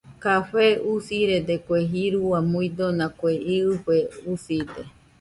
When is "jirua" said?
1.93-2.39